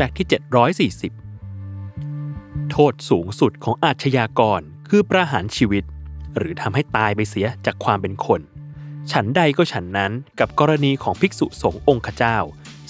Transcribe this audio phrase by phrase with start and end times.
[0.00, 0.28] ฟกต์ที่
[1.10, 5.84] 740 โทษสูงสุดของอาชญากรคือประหารชีวิต
[6.36, 8.40] หรือทำให้ตายไปเสียจากความเป็นคน
[9.12, 12.38] ฉันใดก็ฉันนั้นกับกรณีของภิกษุสงฆ์องค์เจ้า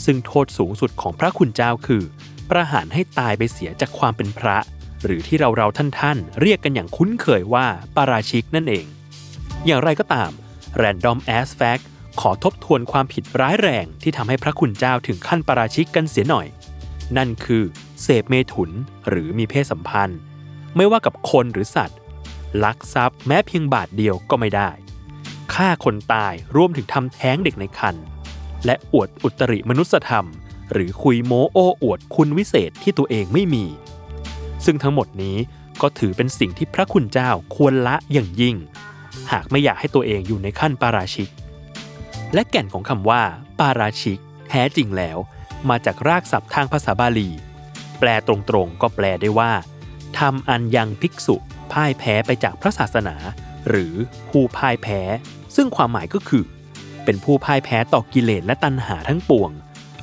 [0.04, 2.02] ซึ่งโทษสูงสุดของพระคุณเจ้าคือ
[2.50, 4.58] ประหารให้ตายไปเสียจากความเป็นพระ
[5.04, 7.66] หรือที่เราเราท่านท่านๆเรียกกันอย่างคุ้นเคยว่า
[7.96, 8.86] ปาราชิกนั่นเอง
[9.66, 10.30] อย่างไรก็ตาม
[10.82, 11.84] Random As Fact
[12.20, 16.46] ขอทบทวนความผิดร้ายแรงที่ทำให้พระคุณเจ้าถึงขั้นปาราชิกกันเสียหน่อย
[17.16, 17.64] นั่นคือ
[18.03, 18.71] เสพเมถุน
[19.08, 20.21] หรือมีเพศสัมพันธ์
[20.76, 21.98] ไม่ว่ากับคนหรือสัตว์
[22.64, 24.71] ลักทรัพย์แม้เพียงบาทเดียวก็ไม่ได้
[25.54, 28.04] ฆ่าคนตายรวมถึงทำแท้งเด็กในครรภ์
[28.66, 30.26] และอวดอุตริมนุสธรรม
[30.72, 33.64] หรือคุยโมโอ้อวดคุณวิเศษที่ตัวเองไม่มี
[34.64, 35.36] ซึ่งทั้งหมดนี้
[35.83, 38.56] ก็ถือเป็นสิ่งที่พระคุณเจ้าควรละอย่างยิ่ง
[39.33, 41.30] หากไม่อยากให้ตัวเองอยู่ในขั้นปาราชิก
[42.34, 43.22] และแก่นของคำว่า
[43.58, 45.19] ปาราชิก แท้จริงแล้ว
[45.69, 47.31] มาจากรากศัพท์ทางภาษาบาลี
[47.98, 49.53] แปลตรงๆก็แปลได้ว่า
[50.19, 51.36] ทำอันยังภิกษุ
[51.72, 53.17] พ่ายแพ้ไปจากพระศาสนา
[53.69, 53.94] หรือ
[54.30, 55.00] ผู้พ่ายแพ้
[55.56, 56.44] ซึ่งความหมายก็คือ
[57.05, 59.50] เป็นผู้พ่ายแพ้ต่อกิเลสและตัณหาทั้งปวง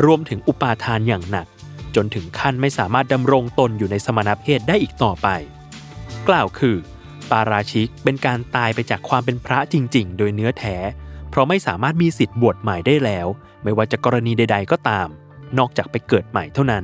[0.06, 1.48] รวมถึงอุปาทานอย่างหนัก
[1.96, 5.28] จนถึงขั้นไม่สามารถดำรงตนอยู่ในสมณเพศได้อีกต่อไป
[6.28, 6.78] กล่าวคือ
[7.32, 10.76] ปาราชิกเป็นการตายไปจากความเป็นพระจริง ๆ โดยเนื้อแท้
[11.30, 13.28] เพราะไม่สามารถมีสิทธิ์บวชใหม่ได้แล้ว
[13.64, 15.08] ไม่ว่าจะกรณีใด ๆ ก็ตาม
[15.58, 16.84] นอกจากไปเกิดใหม่เท่านั้น